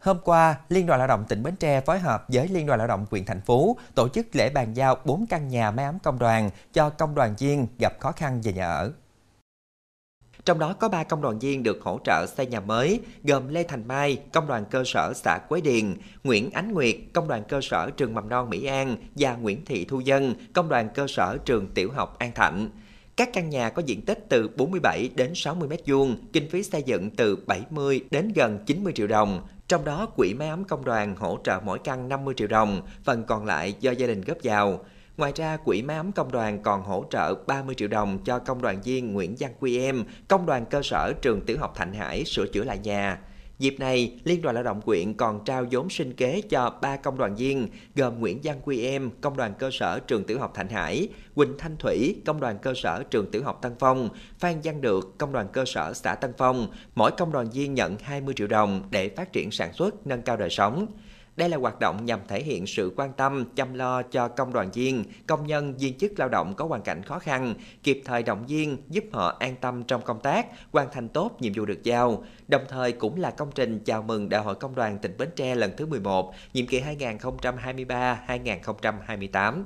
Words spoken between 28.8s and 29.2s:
triệu